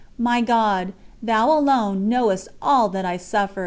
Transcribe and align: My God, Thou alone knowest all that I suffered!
My 0.17 0.41
God, 0.41 0.93
Thou 1.21 1.51
alone 1.51 2.09
knowest 2.09 2.47
all 2.59 2.89
that 2.89 3.05
I 3.05 3.17
suffered! 3.17 3.59